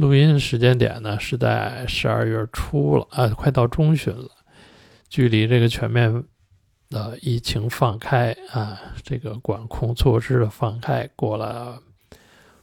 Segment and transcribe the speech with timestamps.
[0.00, 4.30] 录音时间点呢是在十二月初了，啊，快到中旬了，
[5.10, 6.24] 距离这个全面
[6.88, 11.82] 的疫情放开啊，这个管控措施的放开过了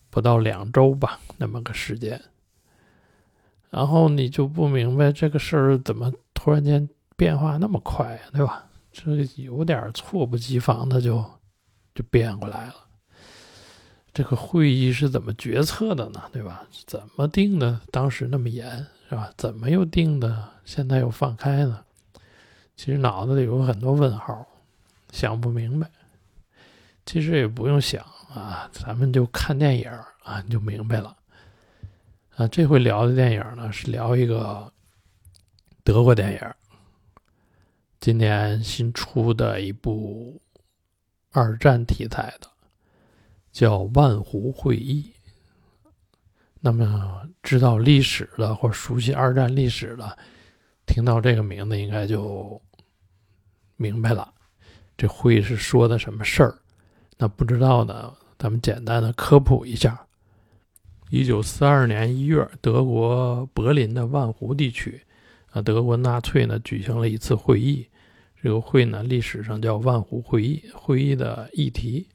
[0.09, 2.19] 不到两周吧，那么个时间。
[3.69, 8.65] 然后你就不明白这个事儿怎么突然间变化那么快，对吧？
[8.91, 9.03] 这
[9.35, 11.23] 有点措不及防的就
[11.93, 12.86] 就变过来了。
[14.17, 16.23] 这个会议是怎么决策的呢？
[16.33, 16.65] 对吧？
[16.87, 17.79] 怎么定的？
[17.91, 18.67] 当时那么严，
[19.07, 19.31] 是吧？
[19.37, 20.49] 怎么又定的？
[20.65, 21.85] 现在又放开呢？
[22.75, 24.43] 其实脑子里有很多问号，
[25.11, 25.87] 想不明白。
[27.05, 28.03] 其实也不用想
[28.33, 29.87] 啊，咱们就看电影
[30.23, 31.15] 啊，你就明白了。
[32.37, 34.73] 啊，这回聊的电影呢，是聊一个
[35.83, 36.39] 德国电影，
[37.99, 40.41] 今年新出的一部
[41.29, 42.49] 二战题材的。
[43.57, 45.11] 叫万湖会议。
[46.59, 50.15] 那么，知道历史的或熟悉二战历史的，
[50.85, 52.61] 听到这个名字应该就
[53.75, 54.31] 明白了，
[54.95, 56.55] 这会议是说的什么事儿。
[57.17, 60.05] 那不知道呢，咱们简单的科普一下：
[61.09, 65.01] 一九四二年一月，德国柏林的万湖地区，
[65.49, 67.87] 啊，德国纳粹呢举行了一次会议。
[68.39, 70.63] 这个会呢，历史上叫万湖会议。
[70.75, 72.07] 会议的议题。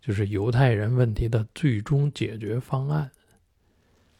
[0.00, 3.10] 就是犹太人问题的最终解决方案。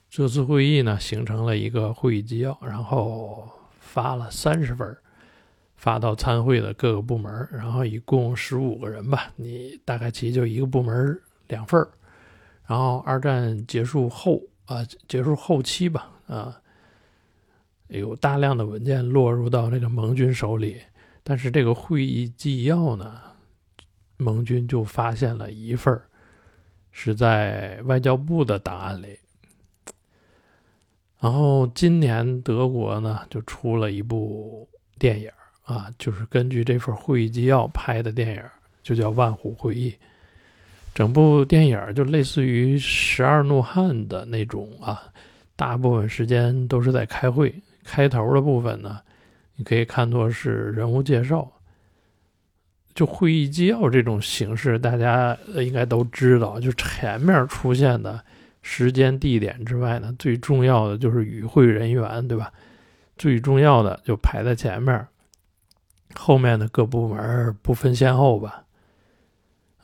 [0.09, 4.97] 这次会议呢，形成了一个会议纪要，然后发了三十份，
[5.77, 11.81] 发到参会的各个部门，然后一共十五个人吧，你大概其就一个部门两份
[12.67, 16.61] 然后二战结束后啊，结束后期吧，啊，
[17.87, 20.81] 有大量的文件落入到这个盟军手里，
[21.23, 23.21] 但是这个会议纪要呢？
[24.21, 26.01] 盟军就发现了一份
[26.93, 29.19] 是在外交部的档案里。
[31.19, 34.69] 然后今年德国呢就出了一部
[34.99, 35.31] 电影
[35.65, 38.43] 啊，就是根据这份会议纪要拍的电影，
[38.83, 39.91] 就叫《万湖会议》。
[40.95, 45.03] 整部电影就类似于《十二怒汉》的那种啊，
[45.57, 47.55] 大部分时间都是在开会。
[47.85, 49.01] 开头的部分呢，
[49.57, 51.51] 你可以看作是人物介绍。
[52.95, 56.59] 就会议纪要这种形式，大家应该都知道。
[56.59, 58.23] 就前面出现的
[58.63, 62.53] 时间、地点之外呢，最重要的就是与会人员，对吧？
[63.17, 65.07] 最重要的就排在前面，
[66.15, 68.65] 后面的各部门不分先后吧。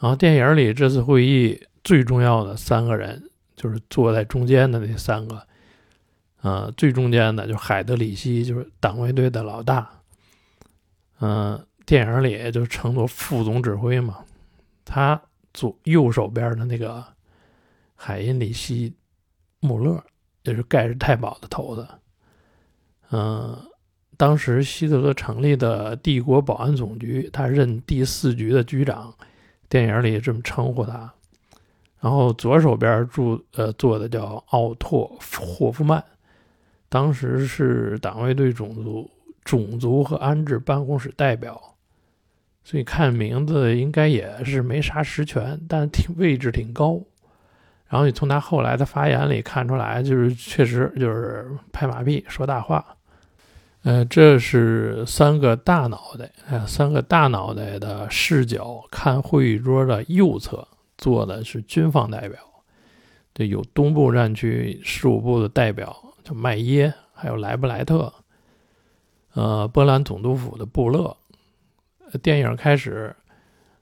[0.01, 5.47] 然后电影里这次会议最重要的三个人，就是坐在中间的那三个，
[6.43, 9.91] 呃，最中间的就海德里希，就是党卫队的老大，
[11.21, 11.66] 嗯。
[11.87, 14.19] 电影里就称作副总指挥嘛，
[14.85, 15.23] 他
[15.55, 17.03] 左右手边的那个
[17.95, 18.91] 海因里希·
[19.61, 20.03] 穆勒，
[20.43, 21.87] 也是盖世太保的头子。
[23.13, 23.57] 嗯，
[24.17, 29.15] 当时希特勒成立的帝国保安总局，他任第四局的局长，
[29.69, 31.15] 电影里这么称呼他。
[32.01, 35.09] 然后左手边住呃坐的叫奥托·
[35.57, 36.05] 霍夫曼，
[36.89, 39.09] 当时是党卫队种族
[39.45, 41.76] 种族和安置办公室代表。
[42.69, 47.01] 所以看名字应该也是没啥实权，但挺位置挺高。
[47.87, 52.85] 然后你从他后来的发言里看出来，就是确实就是拍马屁说大话。
[53.85, 60.67] 呃，这是三个大脑袋，呃，三个大脑袋的视角看会议桌的右侧
[60.99, 62.41] 坐的是军方代表，
[63.33, 68.13] 对，有东部战区事务部的代表叫麦耶，还有莱布莱特，
[69.35, 71.17] 呃，波兰总督府的布勒。
[72.23, 73.15] 电影开始，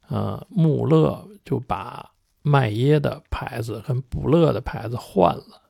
[0.08, 2.10] 呃，穆勒就把
[2.42, 5.60] 麦耶的牌子跟布勒的牌子换了，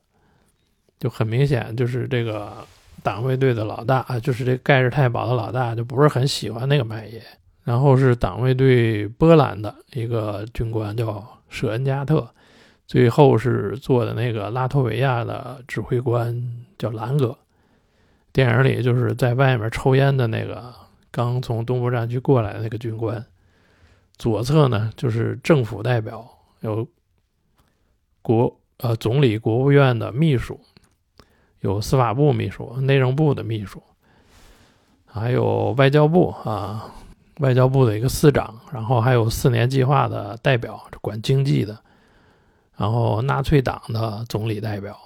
[0.99, 2.65] 就很明显，就是这个
[3.03, 7.21] 党卫队的老大啊，就是这盖世太保的老大，就不是很喜欢那个麦耶。
[7.63, 12.27] 然后是党卫队波兰的一个军官叫舍恩加特，
[12.87, 17.37] 最后是做的那个拉脱维亚的指挥官叫兰格。
[18.31, 20.73] 电影里就是在外面抽烟的那个。
[21.15, 23.25] 刚从东部战区过来的那个军官，
[24.17, 26.29] 左侧呢就是政府代表，
[26.59, 26.85] 有
[28.21, 30.59] 国呃总理、国务院的秘书，
[31.61, 33.81] 有司法部秘书、内政部的秘书，
[35.05, 36.93] 还有外交部啊，
[37.39, 41.79] 外交部的一个司长，然后还有四年计划的代表，管经济的，
[42.75, 45.04] 然后纳粹党的总理代表。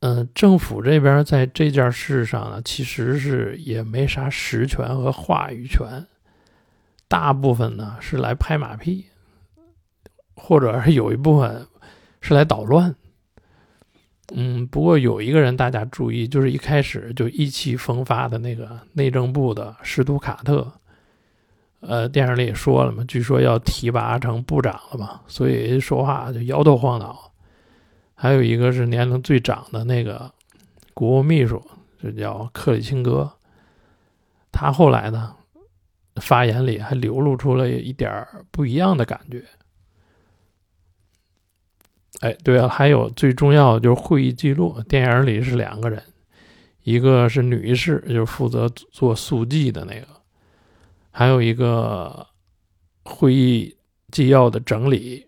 [0.00, 6.06] 嗯，政府这边在这件事上呢，其实是也没啥实权和话语权，
[7.08, 9.06] 大部分呢是来拍马屁，
[10.36, 11.66] 或者是有一部分
[12.20, 12.94] 是来捣乱。
[14.32, 20.70] 嗯，不过有一个人大家注意，就是一开始就意气风发的那个内政部的施图卡特，
[21.80, 27.27] 呃，电影里也说了嘛，据说要提拔成部长了嘛，所以说话就摇头晃脑。
[28.20, 30.28] 还有一个是年龄最长的那个
[30.92, 31.62] 国务秘书，
[32.02, 33.30] 就叫克里钦格，
[34.50, 35.36] 他后来呢，
[36.16, 39.44] 发言里还流露出了一点不一样的感觉。
[42.18, 44.82] 哎，对啊，还有最重要的就是会议记录。
[44.88, 46.02] 电影里是两个人，
[46.82, 50.08] 一个是女士，就是负责做速记的那个，
[51.12, 52.26] 还有一个
[53.04, 53.76] 会议
[54.10, 55.27] 纪要的整理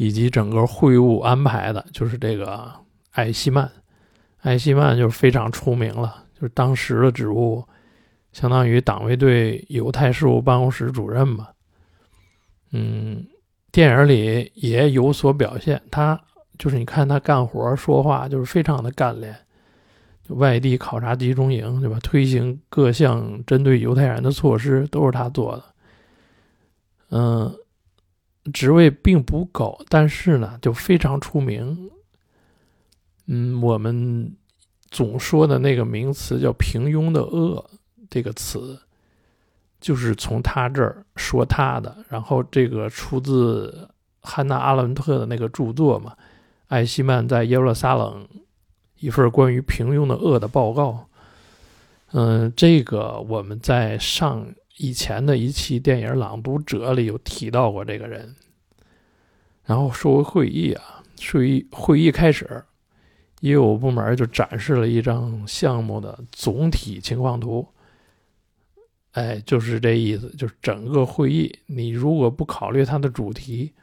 [0.00, 2.72] 以及整个会务安排的，就是这个
[3.10, 3.70] 艾希曼。
[4.40, 7.62] 艾希曼就是非常出名了，就是当时的职务
[8.32, 11.48] 相当于党卫队犹太事务办公室主任嘛。
[12.70, 13.26] 嗯。
[13.72, 16.20] 电影里也有所表现，他
[16.58, 19.36] 就是你看他干活说话就是非常的干练，
[20.26, 21.96] 就外地考察集中营对吧？
[22.02, 25.64] 推行各项针对犹太人的措施都是他做的。
[27.10, 27.54] 嗯，
[28.52, 31.90] 职位并不高，但是呢就非常出名。
[33.26, 34.34] 嗯，我们
[34.90, 37.70] 总说的那个名词叫“平庸的恶”
[38.10, 38.78] 这个词。
[39.80, 43.88] 就是从他这儿说他的，然后这个出自
[44.20, 46.14] 汉娜·阿伦特的那个著作嘛，
[46.68, 48.28] 艾希曼在耶路撒冷
[48.98, 51.06] 一份关于平庸的恶的报告。
[52.12, 54.46] 嗯，这个我们在上
[54.82, 58.34] 以前的一期电影朗读者里有提到过这个人。
[59.66, 62.64] 然后说会议啊，会议会议开始，
[63.40, 67.68] 业务部门就展示了一张项目的总体情况图。
[69.10, 73.74] 哎，就是这意思，就是整个会议，你如果不考虑它的主题，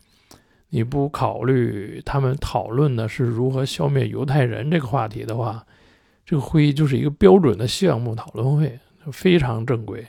[0.69, 5.63] 你不考虑他们讨论的是如何消灭犹太人这个话题的话，
[6.25, 8.79] 这个会议就是一个标准的项目讨论会，
[9.11, 10.03] 非常正规。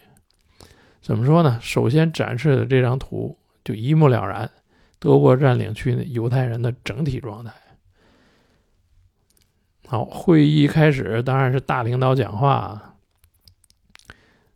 [1.09, 1.59] 怎么说呢？
[1.63, 3.35] 首先展示的这张图
[3.65, 4.51] 就一目了然，
[4.99, 7.51] 德国占领区犹太人的整体状态。
[9.87, 12.95] 好，会议开始，当然是大领导讲话。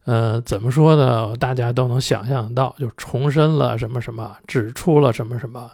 [0.05, 1.35] 呃，怎么说呢？
[1.39, 5.71] 大家都能想象到，就重申了什么什么，指出了什么什么。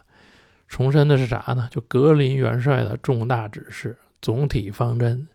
[0.69, 1.66] 重申的是啥呢？
[1.72, 5.26] 就格林元帅的重大指示、总体方针，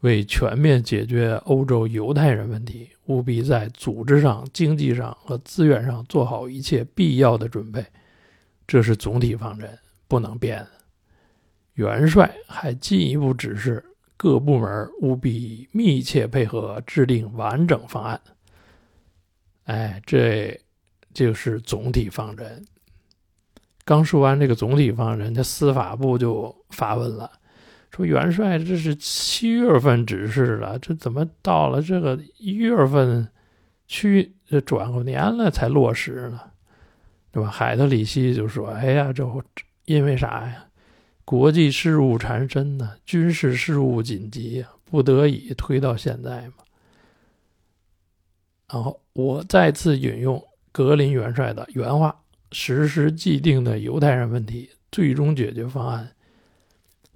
[0.00, 7.84] 为全面解决欧洲犹太人问题，务必在组织上、经济上和资源上做好一切必要的准备。
[8.66, 10.66] 这是总体方针，不能变。
[11.74, 13.84] 元帅还进一步指示。
[14.20, 18.20] 各部门务必密切配合，制定完整方案。
[19.66, 20.60] 哎，这
[21.14, 22.66] 就是总体方针。
[23.84, 27.30] 刚说完这个总体方针，这司法部就发问了，
[27.90, 33.28] 说：“元帅，这是七月份指示的，这怎么到了这个一月份，
[33.86, 36.40] 去转过年了才落实呢？
[37.32, 39.24] 对吧？”海德里希就说：“哎呀，这
[39.84, 40.66] 因为啥呀？”
[41.24, 46.54] 国际事务缠身呢，军事事务紧急呀，不得已推到现在嘛。
[48.72, 50.42] 然后我再次引用
[50.72, 52.14] 格林元帅的原话：
[52.52, 56.10] 实施既定的犹太人问题最终解决方案，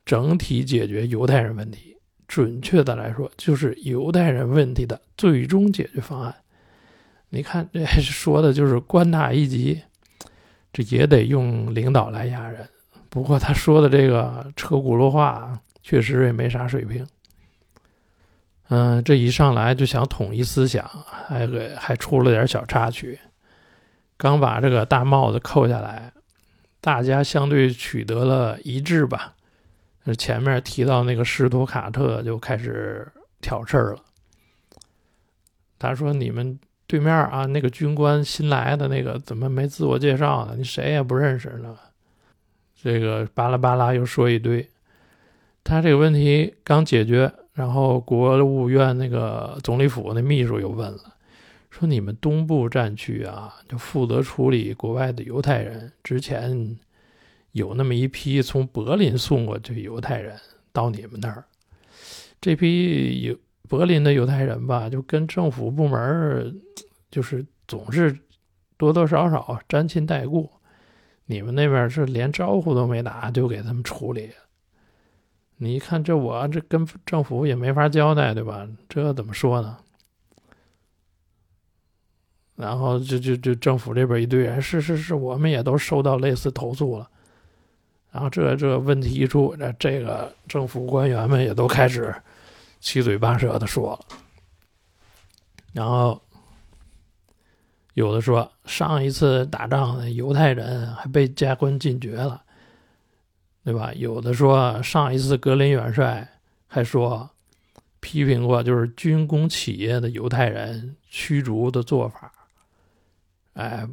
[0.05, 1.97] 整体解决犹太人问题。
[2.29, 6.35] 准确的来说，就是犹太人问题的最终解决方案。
[7.29, 9.83] 你看，这说的就是官大一级，
[10.73, 12.67] 这也得用领导来压人。
[13.11, 17.07] 不过他说的这个车轱辘话，确实也没啥水平。
[18.69, 23.19] 嗯，这一上来就想统一思想，还给还出了点小插曲。
[24.17, 26.11] 刚把这个大帽子扣下来，
[26.81, 29.35] 大家相对取得了一致吧。
[30.17, 33.07] 前面提到那个施图卡特就开始
[33.41, 34.01] 挑事儿了。
[35.79, 40.55] 他说：“你们对面啊，那个军官新来的那个怎么没自我介绍呢？
[40.57, 41.77] 你谁也不认识呢？”
[42.83, 44.69] 这个巴拉巴拉又说一堆，
[45.63, 51.15] 他这个问题刚解决，然后国务院那个总理府那秘书又问了，
[51.71, 56.77] 说你们东部战区啊，就负责处理国外的犹太人，之前
[57.53, 60.39] 有那么一批从柏林送过去犹太人
[60.73, 61.45] 到你们那儿，
[62.41, 66.61] 这批犹柏林的犹太人吧，就跟政府部门
[67.11, 68.19] 就是总是
[68.77, 70.51] 多多少少沾亲带故。
[71.27, 74.31] 你们那边是连招呼都没打就给他们处理，
[75.57, 78.69] 你一看这我这跟政府也没法交代，对吧？
[78.89, 79.79] 这怎么说呢？
[82.57, 87.09] 然后就就就政府这边一堆人，是是是，我们也都收到类似投诉了。
[88.13, 92.15] 然后这这问题一出，这这个政府官员们也都开始
[92.79, 94.17] 七嘴八舌的说了。
[95.73, 96.21] 然后
[97.95, 102.43] 有的说，上一次打仗犹太人还被加官进爵了，
[103.65, 103.91] 对吧？
[103.95, 106.29] 有的说上一次格林元帅
[106.67, 107.31] 还说
[108.01, 112.31] 批评过，就是军工企业的犹太人驱逐的做法，
[113.55, 113.89] 哎，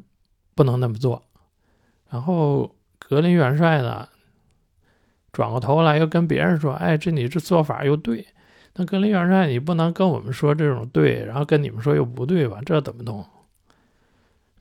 [0.56, 1.24] 不能那么做。
[2.10, 2.70] 然后。
[3.10, 4.08] 格林元帅呢，
[5.34, 8.28] 转过头来又跟别人说：“哎，这你这做法又对。
[8.76, 12.60] 那格林元帅，你不能跟我们说这种对，然后跟你们说又不对吧？
[12.64, 13.26] 这怎么弄？”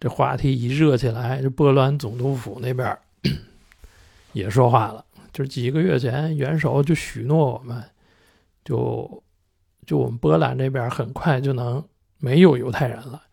[0.01, 2.97] 这话题一热起来，这波兰总督府那边
[4.33, 5.05] 也说话了。
[5.31, 7.85] 就是几个月前，元首就许诺我们，
[8.65, 9.23] 就
[9.85, 11.85] 就我们波兰这边很快就能
[12.19, 13.25] 没有犹太人了。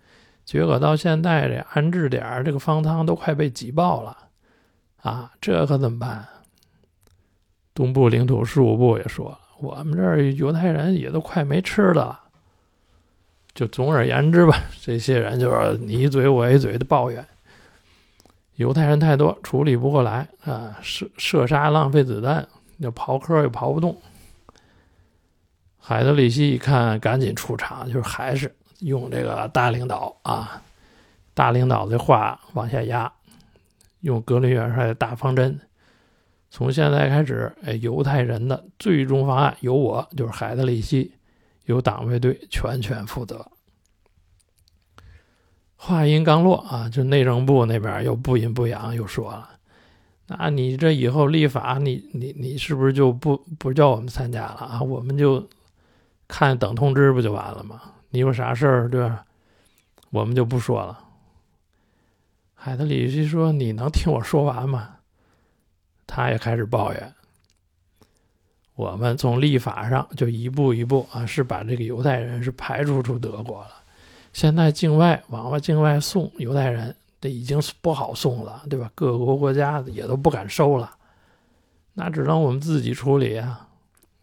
[0.44, 4.25] 结果到现在，这安置点这个方舱都快被挤爆了。
[5.06, 6.28] 啊，这可怎么办？
[7.76, 12.20] 东部领土事务部也说，我们这儿犹太人也都快没吃的了。
[13.54, 17.24] 就总而言之吧，这些人就是你一嘴我一嘴的抱怨，
[18.56, 22.48] 犹太人太多，处理不过来啊，射射杀浪费子弹，
[22.80, 23.96] 要刨坑又刨不动。
[25.80, 30.64] 海德里希一看，赶紧出场，就是还是用这个大领导啊，
[31.36, 33.14] 大领导的话往下压。
[34.06, 35.60] 用格林元帅的大方针，
[36.52, 41.12] 从现在开始，哎，犹太人的最终方案由我，就是海德里希，
[41.66, 43.44] 由党卫队全权负责。
[45.76, 49.50] 话音刚落啊，就内政部那边又不阴不阳又说了
[50.30, 54.82] ：“那你这以后立法，你你你是不是就不不叫我们参加了啊？
[54.84, 55.50] 我们就
[56.28, 57.82] 看等通知不就完了吗？
[58.12, 59.26] 你有啥事儿对吧？
[60.12, 61.00] 我们就不说了。”
[62.66, 64.96] 海德里希说：“你能听我说完吗？”
[66.08, 67.14] 他也开始抱怨
[68.74, 73.70] ：“我们从立法上就一步一步啊，是把这个犹太人是排除出德国了。
[74.34, 78.90] 现在境外往外境外送犹太人，这已经不好送了，对吧？
[78.96, 80.98] 各国国家也都不敢收了，
[81.94, 83.70] 那只能我们自己处理啊！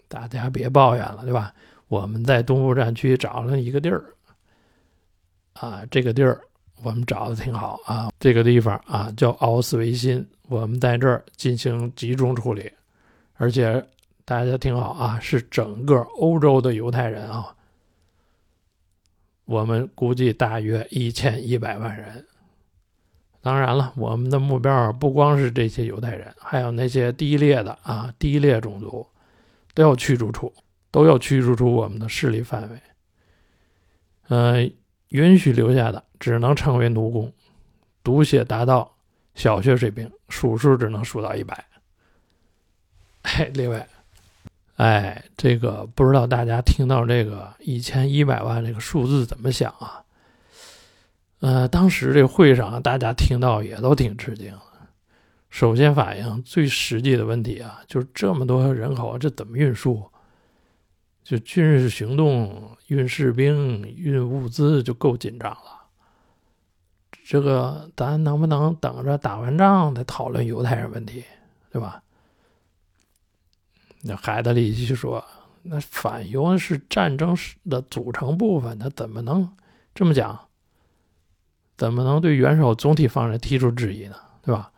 [0.08, 1.54] 大家别抱怨了，对吧？
[1.86, 4.02] 我们在东部战区找了一个地儿，
[5.52, 6.40] 啊，这个地儿。”
[6.82, 12.70] 我们找的挺好啊，这个地方啊叫奥斯维辛，我们在这儿进行集中处理，
[13.34, 13.84] 而且
[14.24, 17.54] 大家听好啊，是整个欧洲的犹太人啊，
[19.44, 22.26] 我们估计大约一千一百万人。
[23.40, 29.06] 当然了，我们的目标不光是这些犹太人，还有那些低劣的啊低劣种族，
[29.74, 30.52] 都要驱逐出，
[30.90, 32.80] 都要驱逐出我们的势力范围。
[34.28, 34.72] 嗯。
[35.12, 37.32] 允许留下的只能称为奴工，
[38.02, 38.90] 读写达到
[39.34, 41.64] 小学水平，数数只能数到一百。
[43.22, 43.86] 哎，另外，
[44.76, 50.02] 哎，这个不知道大家听到这个一千一百万这个数字怎么想啊？
[51.40, 54.52] 呃，当时这会上大家听到也都挺吃惊。
[55.50, 60.02] 首先反映最实际的问题啊，就是这么多人口，这怎么运输？
[61.24, 65.82] 就军事行动运士兵运物资就够紧张了，
[67.24, 71.24] 这个咱能不能等着打完仗再讨论犹太人问题，
[71.70, 72.02] 对吧？
[74.02, 75.24] 那海德里希说
[75.62, 77.36] ：“那反犹是战争
[77.70, 79.48] 的组成部分，他怎么能
[79.94, 80.48] 这么讲？
[81.76, 84.16] 怎么能对元首总体方针提出质疑呢？
[84.42, 84.72] 对吧？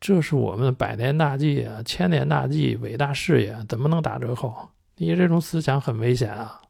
[0.00, 4.70] 这是我们百年大计啊，千年大计，伟大事业，怎么能打折扣？”
[5.02, 6.62] 你这种思想很危险啊！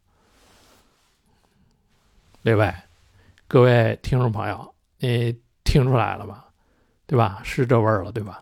[2.41, 2.87] 另外，
[3.47, 6.43] 各位听众朋友，你听出来了吗？
[7.07, 7.43] 对吧？
[7.45, 8.41] 是这味儿了，对吧？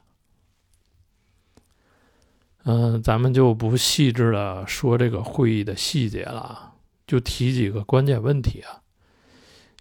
[2.63, 6.73] 嗯，咱们就不细致的说这个会议的细节了，
[7.09, 8.81] 就提几个关键问题啊，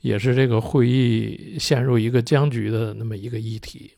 [0.02, 3.94] 也是这个会议陷入一个僵局的那么一个议题。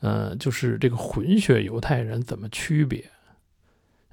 [0.00, 3.10] 嗯，就是这个混血犹太人怎么区别？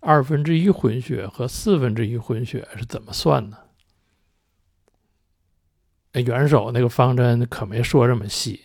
[0.02, 3.58] 二分之一混血和四分之一混血是怎么算的？
[6.22, 8.62] 元首那个方针可没说这么细。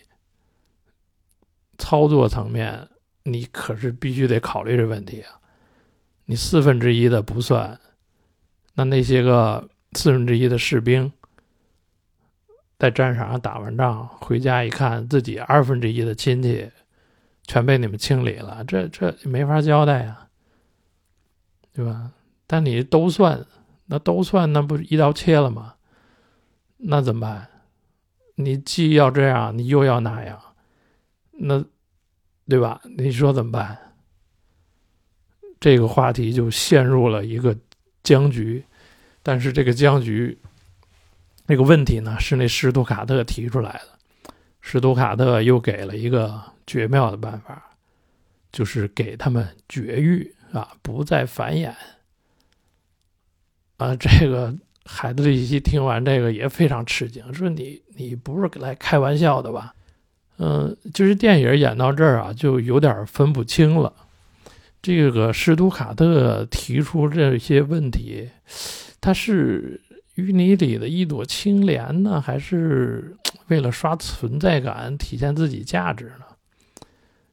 [1.77, 2.89] 操作层面，
[3.25, 5.41] 你可是必须得考虑这问题啊！
[6.27, 7.79] 你四分之一的不算，
[8.75, 11.13] 那那些个四分之一的士兵，
[12.79, 16.71] 在战场上打完仗回家一看，自己二分之一的亲戚
[17.43, 20.24] 全被你们清理了，这这没法交代呀！
[21.75, 22.13] 对吧？
[22.47, 23.45] 但你都算，
[23.87, 25.75] 那都算，那不是一刀切了吗？
[26.79, 27.49] 那怎么办？
[28.37, 30.41] 你既要这样，你又要那样，
[31.33, 31.65] 那
[32.49, 32.81] 对吧？
[32.97, 33.77] 你说怎么办？
[35.59, 37.57] 这个话题就陷入了一个
[38.03, 38.65] 僵局。
[39.23, 40.39] 但是这个僵局，
[41.47, 44.31] 那个问题呢，是那史图卡特提出来的。
[44.61, 47.71] 史图卡特又给了一个绝妙的办法，
[48.53, 51.73] 就是给他们绝育啊，不再繁衍。
[53.77, 59.75] 啊，这个海德里希听完这个也非常吃惊，说：“你你不是来开玩笑的吧？”
[60.39, 63.93] 嗯，就是电影演到这儿啊，就有点分不清了。
[64.81, 68.31] 这个施图卡特提出这些问题。
[69.01, 69.81] 他是
[70.17, 73.17] 淤泥里的一朵青莲呢，还是
[73.49, 76.24] 为了刷存在感、体现自己价值呢？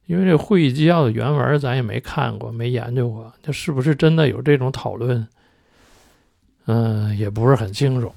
[0.06, 5.26] 因为这会议纪要的原文咱也没看过、没研究过，这是不是真的有这种讨论？
[6.66, 8.12] 嗯，也不是很清楚。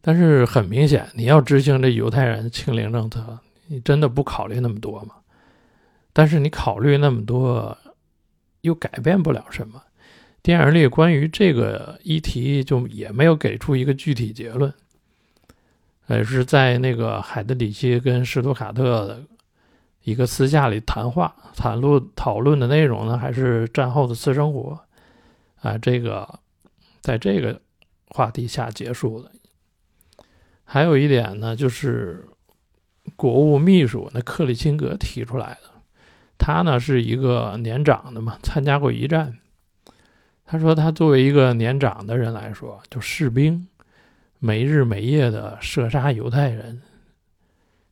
[0.00, 5.16] 但是很明显，你要执行这犹太人清零政策，你真的不考虑那么多吗？
[6.12, 7.76] 但是你考虑那么多，
[8.62, 9.82] 又改变不了什么。
[10.42, 14.72] 电影里关于这个议题就也没有给出一个具体结论，
[16.06, 19.22] 而是在那个海德里希跟施图卡特
[20.02, 24.80] 一个私下里谈话，谈论讨论的内容呢，还是战后的私生活
[25.60, 26.40] 啊，这个
[27.00, 27.60] 在这个
[28.08, 29.30] 话题下结束了。
[30.64, 32.26] 还有一点呢，就是
[33.16, 35.70] 国务秘书那克里钦格提出来的，
[36.38, 39.36] 他呢是一个年长的嘛，参加过一战。
[40.52, 43.68] 他说：“他作为一个年长的人来说，就士兵，
[44.40, 46.82] 没日没夜的射杀犹太人，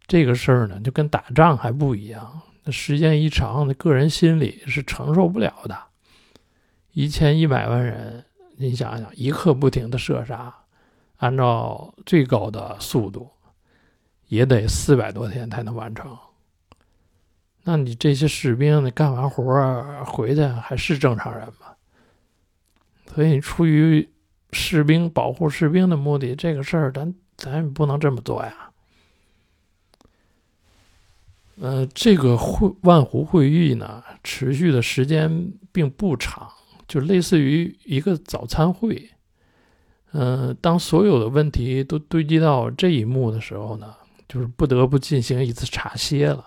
[0.09, 2.41] 这个事儿呢，就跟打仗还不一样。
[2.65, 5.79] 那时间一长，那个人心里是承受不了的。
[6.93, 8.25] 一千一百万人，
[8.57, 10.53] 你想想，一刻不停的射杀，
[11.19, 13.31] 按照最高的速度，
[14.29, 16.19] 也得四百多天才能完成。
[17.65, 21.75] 那你这些士兵，你干完活回去还是正常人吗？”
[23.15, 24.09] 所以，你出于
[24.53, 28.68] 士兵保护士兵的目的，这个事儿咱咱也不能这么做呀。
[31.61, 36.49] 呃，这个会万湖会议呢，持续的时间并不长，
[36.87, 39.11] 就类似于一个早餐会。
[40.13, 43.95] 嗯，当所有的问题都堆积到这一幕的时候呢，
[44.29, 46.45] 就是不得不进行一次茶歇了。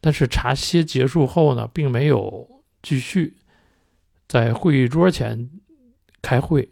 [0.00, 3.36] 但是茶歇结束后呢，并没有继续。
[4.26, 5.48] 在会议桌前
[6.20, 6.68] 开会，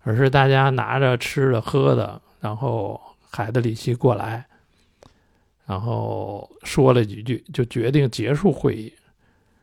[0.00, 3.00] 而是大家拿着吃的喝的，然后
[3.30, 4.46] 海德里希过来，
[5.66, 8.92] 然后说了几句，就决定结束会议。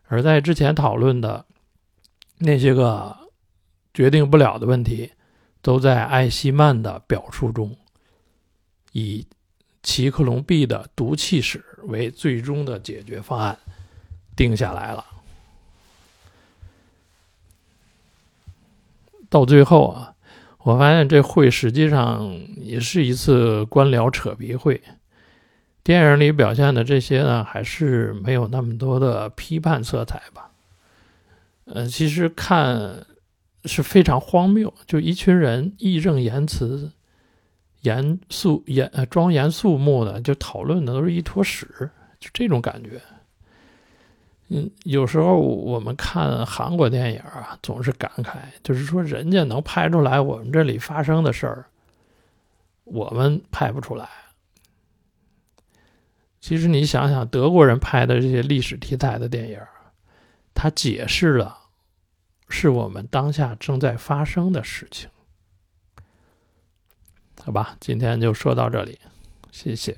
[0.08, 1.46] 而在之前讨论的
[2.38, 3.18] 那些个
[3.94, 5.12] 决定不了的问题，
[5.62, 7.76] 都在艾希曼的表述中，
[8.92, 9.26] 以
[9.82, 13.58] 齐克隆 B 的毒气室为最终的解决方案
[14.36, 15.06] 定下来了。
[19.30, 20.14] 到最后啊，
[20.60, 24.82] 我发现这会实际上也是一次官僚扯皮会。
[25.84, 30.50] 电影里表现的这些呢，还是没有那么多的批判色彩吧？
[31.66, 33.06] 呃，其实看
[33.66, 36.92] 是非常荒谬，就一群人义正言辞、
[37.82, 41.68] 严肃严呃庄严肃穆的，就讨论的都是一坨屎，
[42.20, 43.02] 就这种感觉。
[44.50, 51.66] 嗯，有时候我们看韩国电影啊，总是感慨，就是说人家能拍出来我们这里发生的事儿，
[52.86, 54.08] 我们拍不出来。
[56.44, 59.58] 其实你想想，德国人拍的这些历史题材的电影，
[60.54, 61.58] 它解释了
[62.50, 65.10] 是我们当下正在发生的事情。
[67.42, 69.00] 好吧，今天就说到这里，
[69.54, 69.98] 谢谢。